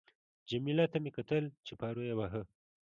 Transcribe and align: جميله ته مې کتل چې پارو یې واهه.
جميله 0.49 0.85
ته 0.91 0.97
مې 1.03 1.11
کتل 1.17 1.43
چې 1.65 1.73
پارو 1.79 2.01
یې 2.09 2.13
واهه. 2.19 2.41